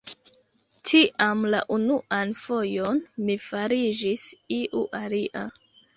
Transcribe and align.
Tiam 0.91 1.43
la 1.55 1.59
unuan 1.75 2.33
fojon 2.45 3.03
mi 3.27 3.35
fariĝis 3.47 4.29
iu 4.61 4.83
alia. 5.03 5.45